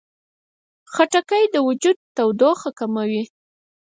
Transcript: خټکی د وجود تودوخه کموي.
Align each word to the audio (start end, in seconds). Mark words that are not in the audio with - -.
خټکی 0.93 1.43
د 1.53 1.55
وجود 1.67 1.97
تودوخه 2.15 2.69
کموي. 2.79 3.23